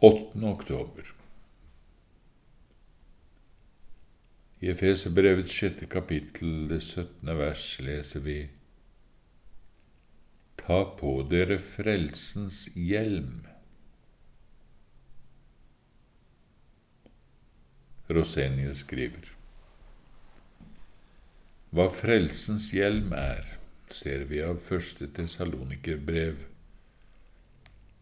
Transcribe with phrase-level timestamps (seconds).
[0.00, 0.44] 8.
[0.44, 1.14] oktober.
[4.60, 8.36] I Efeserbrevets sjette kapittel, det syttende vers, leser vi
[10.60, 13.40] Ta på dere frelsens hjelm.
[18.06, 19.32] Rosenius skriver.
[21.74, 23.50] Hva frelsens hjelm er,
[23.90, 26.46] ser vi av første Tessalonikerbrev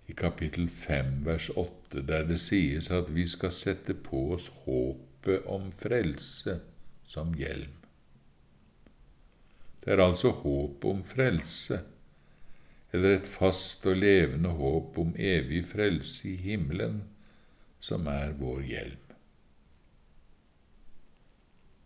[0.07, 5.47] i kapittel 5 vers 8, der det sies at vi skal sette på oss håpet
[5.51, 6.61] om frelse
[7.07, 7.73] som hjelm.
[9.83, 11.81] Det er altså håp om frelse,
[12.95, 17.03] eller et fast og levende håp om evig frelse i himmelen,
[17.81, 19.03] som er vår hjelm.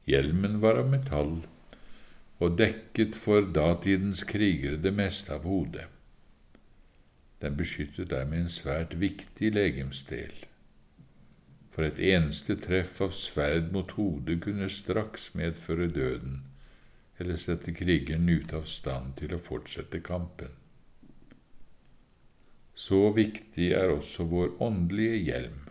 [0.09, 1.35] Hjelmen var av metall
[2.41, 5.87] og dekket for datidens krigere det meste av hodet.
[7.41, 10.35] Den beskyttet dermed en svært viktig legemsdel.
[11.71, 16.43] For et eneste treff av sverd mot hodet kunne straks medføre døden,
[17.21, 20.53] eller sette krigeren ute av stand til å fortsette kampen.
[22.75, 25.65] Så viktig er også vår åndelige hjelm.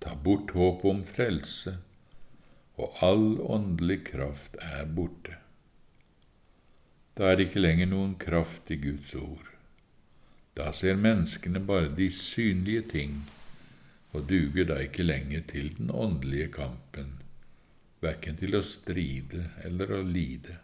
[0.00, 1.76] Ta bort håpet om frelse,
[2.76, 5.40] og all åndelig kraft er borte.
[7.16, 9.48] Da er det ikke lenger noen kraft i Guds ord.
[10.56, 13.22] Da ser menneskene bare de synlige ting
[14.16, 17.18] og duger da ikke lenger til den åndelige kampen,
[18.04, 20.58] verken til å stride eller å lide.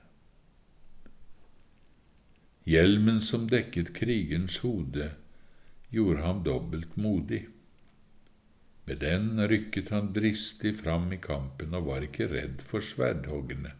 [2.68, 5.10] Hjelmen som dekket krigens hode,
[5.92, 7.42] gjorde ham dobbelt modig.
[8.86, 13.74] Med den rykket han dristig fram i kampen og var ikke redd for sverdhoggene.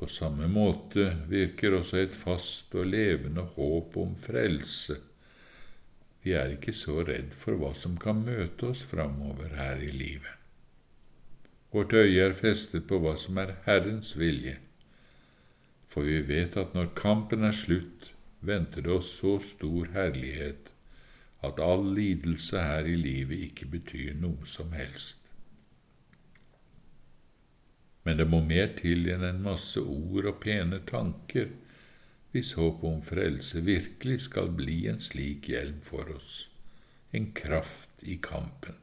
[0.00, 4.96] På samme måte virker også et fast og levende håp om frelse.
[6.24, 10.32] Vi er ikke så redd for hva som kan møte oss framover her i livet.
[11.70, 14.56] Vårt øye er festet på hva som er Herrens vilje,
[15.90, 20.72] for vi vet at når kampen er slutt, venter det oss så stor herlighet
[21.44, 25.29] at all lidelse her i livet ikke betyr noe som helst.
[28.10, 31.44] Men det må mer til enn en masse ord og pene tanker
[32.34, 36.32] hvis håpet om frelse virkelig skal bli en slik hjelm for oss,
[37.14, 38.74] en kraft i kampen.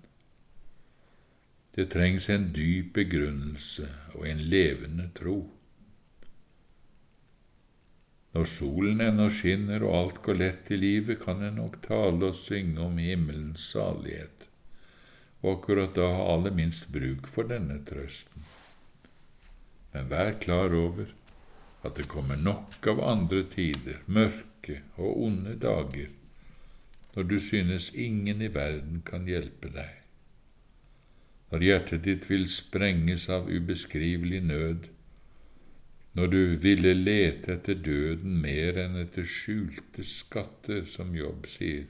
[1.75, 5.37] Det trengs en dyp begrunnelse og en levende tro.
[8.31, 12.39] Når solen ennå skinner og alt går lett i livet, kan en nok tale og
[12.47, 14.47] synge om himmelens salighet,
[15.43, 18.53] og akkurat da ha aller minst bruk for denne trøsten
[19.93, 21.13] men vær klar over
[21.85, 26.09] at det kommer nok av andre tider, mørke og onde dager,
[27.15, 29.93] når du synes ingen i verden kan hjelpe deg,
[31.51, 34.89] når hjertet ditt vil sprenges av ubeskrivelig nød,
[36.17, 41.85] når du ville lete etter døden mer enn etter skjulte skatter, som Jobb sier.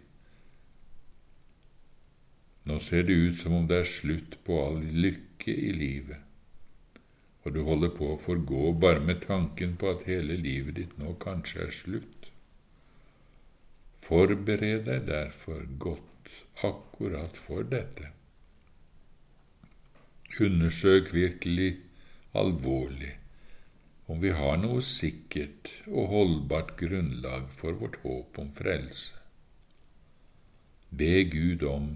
[2.67, 6.26] Nå ser det ut som om det er slutt på all lykke i livet
[7.47, 11.13] og du holder på å forgå bare med tanken på at hele livet ditt nå
[11.23, 12.27] kanskje er slutt.
[14.03, 16.33] Forbered deg derfor godt
[16.67, 18.11] akkurat for dette.
[20.43, 21.69] Undersøk virkelig
[22.35, 23.15] alvorlig
[24.11, 29.15] om vi har noe sikkert og holdbart grunnlag for vårt håp om frelse.
[30.91, 31.95] Be Gud om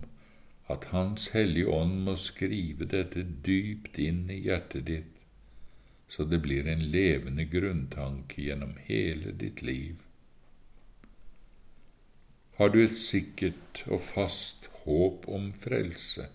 [0.72, 5.20] at Hans Hellige Ånd må skrive dette dypt inn i hjertet ditt,
[6.11, 9.95] så det blir en levende grunntanke gjennom hele ditt liv.
[12.57, 16.25] Har du et sikkert og fast håp om frelse,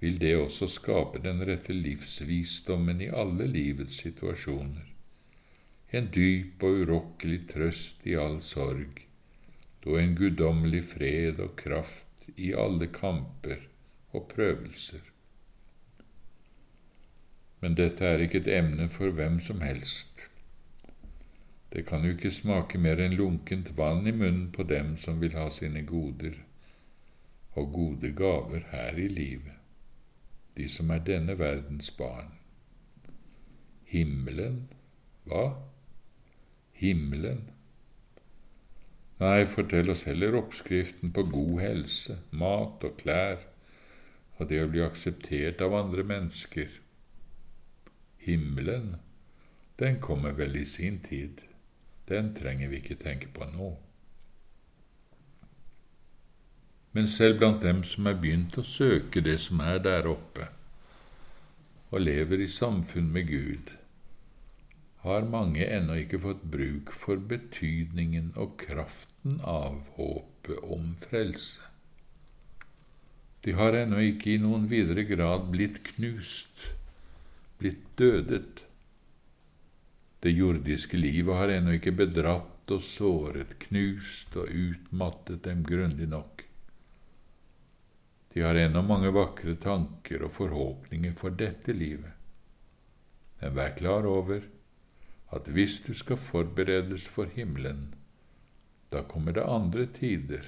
[0.00, 4.86] vil det også skape den rette livsvisdommen i alle livets situasjoner,
[5.92, 9.02] en dyp og urokkelig trøst i all sorg,
[9.86, 13.68] og en guddommelig fred og kraft i alle kamper
[14.16, 15.04] og prøvelser
[17.66, 20.20] men dette er ikke et emne for hvem som helst.
[21.74, 25.34] Det kan jo ikke smake mer enn lunkent vann i munnen på dem som vil
[25.34, 26.36] ha sine goder
[27.58, 29.58] og gode gaver her i livet,
[30.54, 32.30] de som er denne verdens barn.
[33.90, 34.62] Himmelen,
[35.26, 35.44] hva?
[36.78, 37.48] Himmelen?
[39.18, 43.42] Nei, fortell oss heller oppskriften på god helse, mat og klær,
[44.38, 46.84] og det å bli akseptert av andre mennesker
[48.26, 48.96] Himmelen,
[49.78, 51.42] den kommer vel i sin tid.
[52.08, 53.70] Den trenger vi ikke tenke på nå.
[56.96, 60.46] Men selv blant dem som er begynt å søke det som er der oppe,
[61.92, 63.72] og lever i samfunn med Gud,
[65.04, 71.60] har mange ennå ikke fått bruk for betydningen og kraften av håpet om frelse.
[73.44, 76.64] De har ennå ikke i noen videre grad blitt knust,
[77.58, 78.64] blitt dødet.
[80.20, 86.42] Det jordiske livet har ennå ikke bedratt og såret, knust og utmattet dem grundig nok.
[88.34, 92.12] De har ennå mange vakre tanker og forhåpninger for dette livet.
[93.40, 94.42] Men vær klar over
[95.36, 97.94] at hvis du skal forberedes for himmelen,
[98.92, 100.44] da kommer det andre tider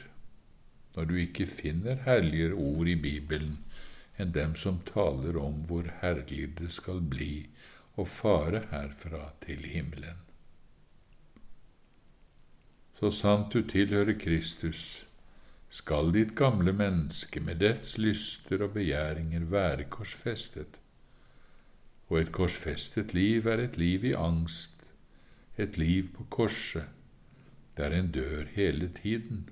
[0.96, 3.58] når du ikke finner herligere ord i Bibelen
[4.18, 7.46] enn dem som taler om hvor herlig det skal bli
[7.98, 10.24] å fare herfra til himmelen.
[12.98, 15.04] Så sant du tilhører Kristus,
[15.70, 20.80] skal ditt gamle menneske med dets lyster og begjæringer være korsfestet,
[22.08, 24.88] og et korsfestet liv er et liv i angst,
[25.58, 26.88] et liv på korset,
[27.76, 29.48] der en dør hele tiden.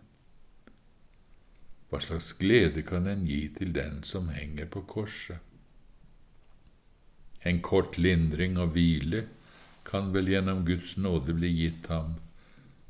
[1.91, 5.39] Hva slags glede kan en gi til den som henger på korset?
[7.47, 9.27] En kort lindring og hvile
[9.87, 12.17] kan vel gjennom Guds nåde bli gitt ham,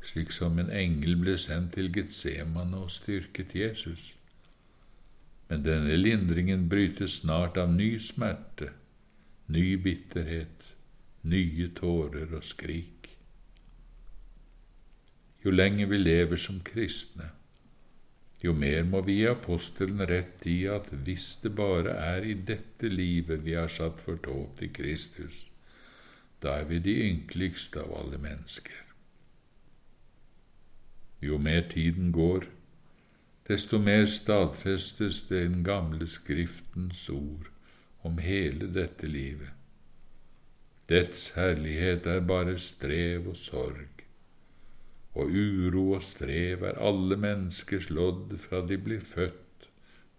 [0.01, 4.15] slik som en engel ble sendt til Getsemane og styrket Jesus.
[5.51, 8.73] Men denne lindringen brytes snart av ny smerte,
[9.53, 10.73] ny bitterhet,
[11.23, 13.11] nye tårer og skrik.
[15.45, 17.36] Jo lenger vi lever som kristne,
[18.45, 22.91] jo mer må vi gi apostelen rett i at hvis det bare er i dette
[22.93, 25.47] livet vi har satt for tåp til Kristus,
[26.43, 28.83] da er vi de ynkeligste av alle mennesker.
[31.25, 32.45] Jo mer tiden går,
[33.49, 37.49] desto mer stadfestes den gamle Skriftens ord
[38.05, 39.55] om hele dette livet.
[40.87, 43.96] Dets herlighet er bare strev og sorg
[45.17, 49.43] og uro og strev er alle menneskers lodd fra de blir født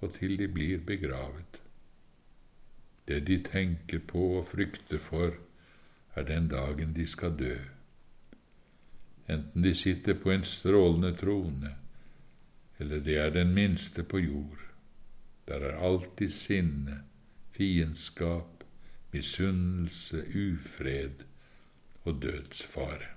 [0.01, 1.61] og til de blir begravet.
[3.07, 5.33] Det de tenker på og frykter for,
[6.15, 7.55] er den dagen de skal dø.
[9.29, 11.75] Enten de sitter på en strålende trone,
[12.79, 14.63] eller de er den minste på jord.
[15.47, 17.01] Der er alltid sinne,
[17.51, 18.63] fiendskap,
[19.11, 21.23] misunnelse, ufred
[22.03, 23.16] og dødsfare.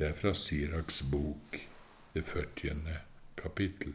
[0.00, 1.58] Det er fra Siraks bok,
[2.14, 3.02] det førtiende
[3.36, 3.92] kapittel.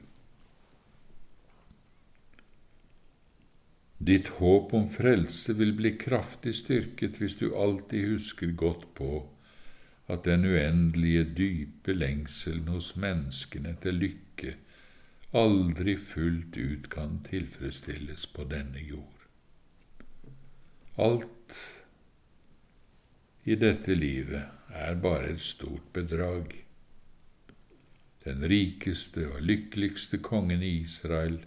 [4.06, 9.26] Ditt håp om frelse vil bli kraftig styrket hvis du alltid husker godt på
[10.06, 14.54] at den uendelige, dype lengselen hos menneskene etter lykke
[15.36, 19.26] aldri fullt ut kan tilfredsstilles på denne jord.
[20.96, 21.58] Alt
[23.46, 26.54] i dette livet er bare et stort bedrag.
[28.26, 31.38] Den rikeste og lykkeligste kongen i Israel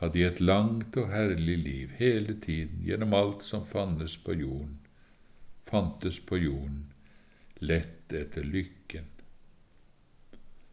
[0.00, 4.78] hadde i et langt og herlig liv hele tiden, gjennom alt som fantes på jorden,
[5.68, 6.86] fantes på jorden,
[7.60, 9.10] lett etter lykken.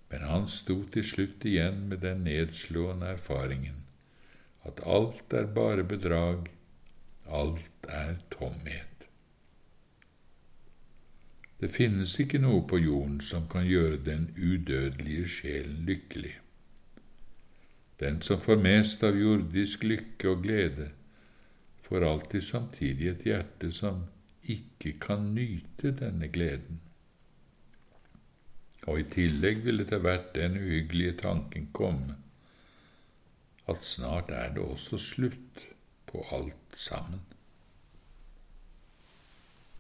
[0.10, 3.84] Men han sto til slutt igjen med den nedslående erfaringen
[4.68, 6.50] at alt er bare bedrag,
[7.28, 8.99] alt er tomhet.
[11.60, 16.38] Det finnes ikke noe på jorden som kan gjøre den udødelige sjelen lykkelig.
[18.00, 20.88] Den som får mest av jordisk lykke og glede,
[21.84, 24.06] får alltid samtidig et hjerte som
[24.44, 26.80] ikke kan nyte denne gleden.
[28.88, 32.16] Og i tillegg vil etter hvert den uhyggelige tanken komme
[33.70, 35.66] at snart er det også slutt
[36.10, 37.22] på alt sammen.